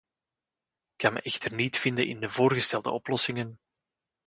Ik 0.91 0.95
kan 0.97 1.13
me 1.13 1.21
echter 1.21 1.53
niet 1.55 1.77
vinden 1.77 2.07
in 2.07 2.19
de 2.19 2.29
voorgestelde 2.29 2.89
oplossingen. 2.89 3.59